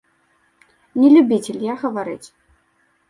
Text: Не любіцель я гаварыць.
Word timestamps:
Не 1.03 1.11
любіцель 1.17 1.61
я 1.71 1.79
гаварыць. 1.85 2.27